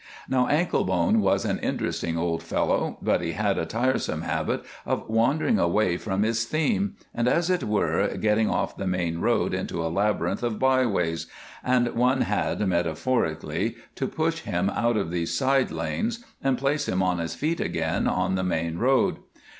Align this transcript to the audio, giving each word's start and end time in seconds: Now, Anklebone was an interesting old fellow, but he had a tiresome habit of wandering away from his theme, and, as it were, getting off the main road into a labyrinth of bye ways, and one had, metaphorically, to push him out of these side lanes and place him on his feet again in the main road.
Now, 0.27 0.47
Anklebone 0.47 1.19
was 1.19 1.45
an 1.45 1.59
interesting 1.59 2.17
old 2.17 2.41
fellow, 2.41 2.97
but 3.03 3.21
he 3.21 3.33
had 3.33 3.59
a 3.59 3.67
tiresome 3.67 4.23
habit 4.23 4.63
of 4.83 5.07
wandering 5.07 5.59
away 5.59 5.95
from 5.97 6.23
his 6.23 6.43
theme, 6.45 6.95
and, 7.13 7.27
as 7.27 7.51
it 7.51 7.63
were, 7.65 8.07
getting 8.17 8.49
off 8.49 8.75
the 8.75 8.87
main 8.87 9.19
road 9.19 9.53
into 9.53 9.85
a 9.85 9.93
labyrinth 9.93 10.41
of 10.41 10.57
bye 10.57 10.87
ways, 10.87 11.27
and 11.63 11.87
one 11.93 12.21
had, 12.21 12.67
metaphorically, 12.67 13.75
to 13.93 14.07
push 14.07 14.39
him 14.39 14.71
out 14.71 14.97
of 14.97 15.11
these 15.11 15.35
side 15.37 15.69
lanes 15.69 16.25
and 16.43 16.57
place 16.57 16.87
him 16.87 17.03
on 17.03 17.19
his 17.19 17.35
feet 17.35 17.59
again 17.59 18.07
in 18.07 18.33
the 18.33 18.43
main 18.43 18.79
road. 18.79 19.17